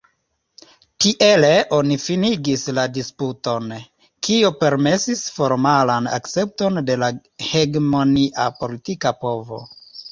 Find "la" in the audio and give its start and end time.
2.79-2.87, 7.05-7.15